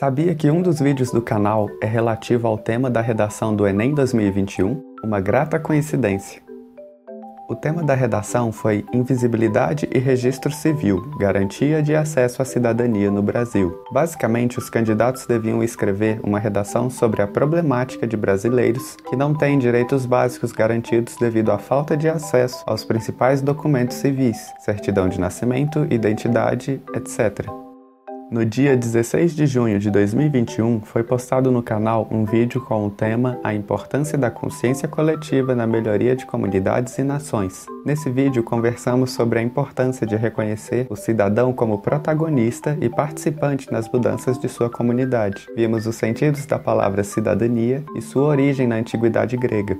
Sabia 0.00 0.34
que 0.34 0.50
um 0.50 0.62
dos 0.62 0.80
vídeos 0.80 1.10
do 1.12 1.20
canal 1.20 1.68
é 1.78 1.84
relativo 1.84 2.48
ao 2.48 2.56
tema 2.56 2.88
da 2.88 3.02
redação 3.02 3.54
do 3.54 3.66
Enem 3.66 3.92
2021? 3.92 4.82
Uma 5.04 5.20
grata 5.20 5.60
coincidência. 5.60 6.40
O 7.50 7.54
tema 7.54 7.82
da 7.82 7.92
redação 7.92 8.50
foi 8.50 8.82
Invisibilidade 8.94 9.86
e 9.92 9.98
Registro 9.98 10.50
Civil 10.50 11.02
Garantia 11.18 11.82
de 11.82 11.94
Acesso 11.94 12.40
à 12.40 12.46
Cidadania 12.46 13.10
no 13.10 13.20
Brasil. 13.20 13.78
Basicamente, 13.92 14.58
os 14.58 14.70
candidatos 14.70 15.26
deviam 15.26 15.62
escrever 15.62 16.18
uma 16.24 16.38
redação 16.38 16.88
sobre 16.88 17.20
a 17.20 17.26
problemática 17.26 18.06
de 18.06 18.16
brasileiros 18.16 18.96
que 19.06 19.16
não 19.16 19.34
têm 19.34 19.58
direitos 19.58 20.06
básicos 20.06 20.50
garantidos 20.50 21.14
devido 21.16 21.52
à 21.52 21.58
falta 21.58 21.94
de 21.94 22.08
acesso 22.08 22.64
aos 22.66 22.86
principais 22.86 23.42
documentos 23.42 23.98
civis, 23.98 24.38
certidão 24.60 25.10
de 25.10 25.20
nascimento, 25.20 25.86
identidade, 25.90 26.80
etc. 26.94 27.69
No 28.30 28.44
dia 28.44 28.76
16 28.76 29.34
de 29.34 29.44
junho 29.44 29.76
de 29.80 29.90
2021, 29.90 30.82
foi 30.82 31.02
postado 31.02 31.50
no 31.50 31.64
canal 31.64 32.06
um 32.12 32.24
vídeo 32.24 32.60
com 32.60 32.86
o 32.86 32.90
tema 32.90 33.40
A 33.42 33.52
importância 33.52 34.16
da 34.16 34.30
consciência 34.30 34.86
coletiva 34.86 35.52
na 35.52 35.66
melhoria 35.66 36.14
de 36.14 36.24
comunidades 36.24 36.96
e 36.96 37.02
nações. 37.02 37.66
Nesse 37.84 38.08
vídeo, 38.08 38.44
conversamos 38.44 39.10
sobre 39.10 39.40
a 39.40 39.42
importância 39.42 40.06
de 40.06 40.14
reconhecer 40.14 40.86
o 40.88 40.94
cidadão 40.94 41.52
como 41.52 41.78
protagonista 41.78 42.78
e 42.80 42.88
participante 42.88 43.72
nas 43.72 43.90
mudanças 43.90 44.38
de 44.38 44.48
sua 44.48 44.70
comunidade. 44.70 45.48
Vimos 45.56 45.84
os 45.88 45.96
sentidos 45.96 46.46
da 46.46 46.56
palavra 46.56 47.02
cidadania 47.02 47.84
e 47.96 48.00
sua 48.00 48.26
origem 48.28 48.64
na 48.64 48.76
antiguidade 48.76 49.36
grega. 49.36 49.76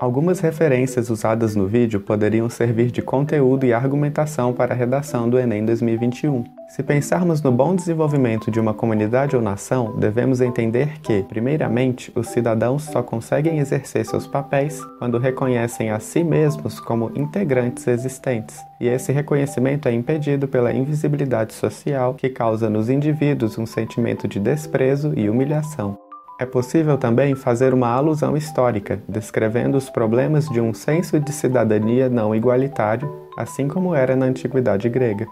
Algumas 0.00 0.40
referências 0.40 1.10
usadas 1.10 1.54
no 1.54 1.66
vídeo 1.66 2.00
poderiam 2.00 2.48
servir 2.48 2.90
de 2.90 3.02
conteúdo 3.02 3.66
e 3.66 3.74
argumentação 3.74 4.50
para 4.50 4.72
a 4.72 4.76
redação 4.76 5.28
do 5.28 5.38
Enem 5.38 5.62
2021. 5.66 6.42
Se 6.68 6.82
pensarmos 6.82 7.42
no 7.42 7.52
bom 7.52 7.74
desenvolvimento 7.76 8.50
de 8.50 8.58
uma 8.58 8.72
comunidade 8.72 9.36
ou 9.36 9.42
nação, 9.42 9.94
devemos 9.98 10.40
entender 10.40 11.00
que, 11.02 11.22
primeiramente, 11.24 12.10
os 12.14 12.28
cidadãos 12.28 12.84
só 12.84 13.02
conseguem 13.02 13.58
exercer 13.58 14.06
seus 14.06 14.26
papéis 14.26 14.82
quando 14.98 15.18
reconhecem 15.18 15.90
a 15.90 16.00
si 16.00 16.24
mesmos 16.24 16.80
como 16.80 17.12
integrantes 17.14 17.86
existentes. 17.86 18.56
E 18.80 18.88
esse 18.88 19.12
reconhecimento 19.12 19.86
é 19.86 19.92
impedido 19.92 20.48
pela 20.48 20.72
invisibilidade 20.72 21.52
social 21.52 22.14
que 22.14 22.30
causa 22.30 22.70
nos 22.70 22.88
indivíduos 22.88 23.58
um 23.58 23.66
sentimento 23.66 24.26
de 24.26 24.40
desprezo 24.40 25.12
e 25.14 25.28
humilhação. 25.28 25.98
É 26.40 26.46
possível 26.46 26.96
também 26.96 27.34
fazer 27.34 27.74
uma 27.74 27.88
alusão 27.88 28.34
histórica, 28.34 28.98
descrevendo 29.06 29.76
os 29.76 29.90
problemas 29.90 30.48
de 30.48 30.58
um 30.58 30.72
senso 30.72 31.20
de 31.20 31.30
cidadania 31.32 32.08
não 32.08 32.34
igualitário, 32.34 33.28
assim 33.36 33.68
como 33.68 33.94
era 33.94 34.16
na 34.16 34.24
antiguidade 34.24 34.88
grega. 34.88 35.26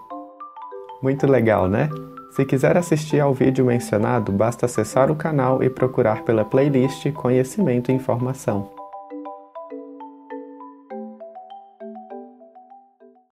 Muito 1.02 1.26
legal, 1.26 1.66
né? 1.66 1.88
Se 2.32 2.44
quiser 2.44 2.76
assistir 2.76 3.20
ao 3.20 3.32
vídeo 3.32 3.64
mencionado, 3.64 4.30
basta 4.30 4.66
acessar 4.66 5.10
o 5.10 5.16
canal 5.16 5.62
e 5.62 5.70
procurar 5.70 6.24
pela 6.24 6.44
playlist 6.44 7.10
Conhecimento 7.12 7.90
e 7.90 7.94
Informação. 7.94 8.77